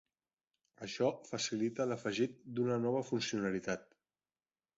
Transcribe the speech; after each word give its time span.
Això 0.87 1.09
facilita 1.31 1.87
l'afegit 1.91 2.41
d'una 2.57 2.79
nova 2.87 3.03
funcionalitat. 3.11 3.87